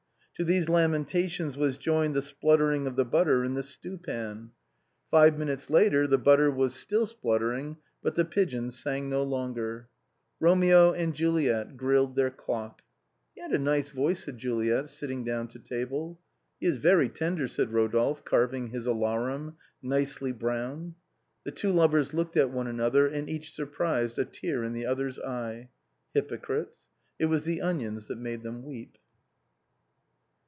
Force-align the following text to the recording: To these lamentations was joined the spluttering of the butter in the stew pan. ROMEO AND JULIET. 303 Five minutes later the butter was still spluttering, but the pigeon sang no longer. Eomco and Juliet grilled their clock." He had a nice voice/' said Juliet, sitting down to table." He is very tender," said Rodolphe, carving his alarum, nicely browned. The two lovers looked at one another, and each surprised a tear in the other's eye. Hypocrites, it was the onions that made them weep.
To 0.35 0.45
these 0.45 0.69
lamentations 0.69 1.55
was 1.55 1.77
joined 1.77 2.15
the 2.15 2.21
spluttering 2.23 2.87
of 2.87 2.95
the 2.95 3.05
butter 3.05 3.45
in 3.45 3.53
the 3.53 3.61
stew 3.61 3.99
pan. 3.99 4.49
ROMEO 5.13 5.37
AND 5.37 5.37
JULIET. 5.37 5.37
303 5.37 5.37
Five 5.37 5.37
minutes 5.37 5.69
later 5.69 6.07
the 6.07 6.17
butter 6.17 6.49
was 6.49 6.73
still 6.73 7.05
spluttering, 7.05 7.77
but 8.01 8.15
the 8.15 8.25
pigeon 8.25 8.71
sang 8.71 9.07
no 9.07 9.21
longer. 9.21 9.87
Eomco 10.41 10.97
and 10.97 11.13
Juliet 11.13 11.77
grilled 11.77 12.15
their 12.15 12.31
clock." 12.31 12.81
He 13.35 13.41
had 13.41 13.51
a 13.53 13.59
nice 13.59 13.91
voice/' 13.91 14.23
said 14.25 14.39
Juliet, 14.39 14.89
sitting 14.89 15.23
down 15.23 15.47
to 15.49 15.59
table." 15.59 16.19
He 16.59 16.65
is 16.65 16.77
very 16.77 17.07
tender," 17.07 17.47
said 17.47 17.71
Rodolphe, 17.71 18.23
carving 18.23 18.69
his 18.69 18.87
alarum, 18.87 19.57
nicely 19.83 20.31
browned. 20.31 20.95
The 21.43 21.51
two 21.51 21.71
lovers 21.71 22.15
looked 22.15 22.35
at 22.35 22.49
one 22.49 22.65
another, 22.65 23.05
and 23.05 23.29
each 23.29 23.51
surprised 23.51 24.17
a 24.17 24.25
tear 24.25 24.63
in 24.63 24.73
the 24.73 24.87
other's 24.87 25.19
eye. 25.19 25.69
Hypocrites, 26.15 26.87
it 27.19 27.25
was 27.25 27.43
the 27.43 27.61
onions 27.61 28.07
that 28.07 28.17
made 28.17 28.41
them 28.41 28.63
weep. 28.63 28.97